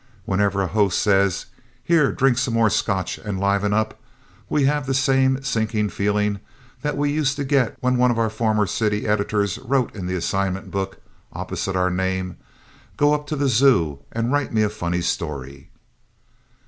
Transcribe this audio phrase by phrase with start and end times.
[0.25, 1.45] Whenever a host says
[1.83, 4.01] "Here, drink some more Scotch and liven up"
[4.49, 6.39] we have the same sinking feeling
[6.81, 10.15] that we used to get when one of our former city editors wrote in the
[10.15, 10.97] assignment book
[11.33, 12.37] opposite our name:
[12.97, 15.69] "Go up to the zoo and write me a funny story."